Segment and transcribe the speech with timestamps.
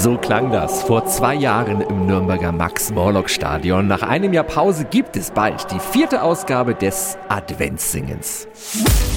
[0.00, 3.88] So klang das vor zwei Jahren im Nürnberger Max-Morlock-Stadion.
[3.88, 8.46] Nach einem Jahr Pause gibt es bald die vierte Ausgabe des Adventssingens.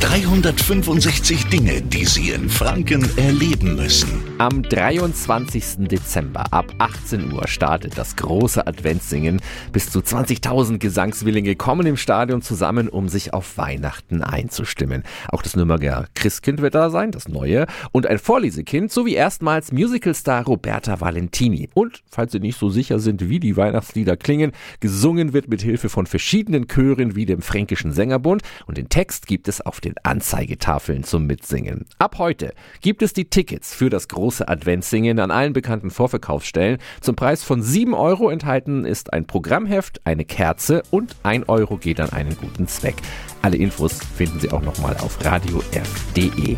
[0.00, 4.22] 365 Dinge, die Sie in Franken erleben müssen.
[4.38, 5.86] Am 23.
[5.88, 9.40] Dezember ab 18 Uhr startet das große Adventssingen.
[9.72, 15.04] Bis zu 20.000 Gesangswillinge kommen im Stadion zusammen, um sich auf Weihnachten einzustimmen.
[15.28, 20.42] Auch das Nürnberger Christkind wird da sein, das neue, und ein Vorlesekind sowie erstmals Musicalstar
[20.64, 21.68] Roberta Valentini.
[21.74, 25.90] Und falls Sie nicht so sicher sind, wie die Weihnachtslieder klingen, gesungen wird mit Hilfe
[25.90, 31.04] von verschiedenen Chören wie dem Fränkischen Sängerbund und den Text gibt es auf den Anzeigetafeln
[31.04, 31.84] zum Mitsingen.
[31.98, 36.78] Ab heute gibt es die Tickets für das große Adventssingen an allen bekannten Vorverkaufsstellen.
[37.02, 42.00] Zum Preis von 7 Euro enthalten ist ein Programmheft, eine Kerze und 1 Euro geht
[42.00, 42.96] an einen guten Zweck.
[43.42, 46.56] Alle Infos finden Sie auch nochmal auf radiof.de.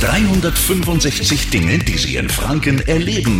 [0.00, 3.39] 365 Dinge, die Sie in Franken erleben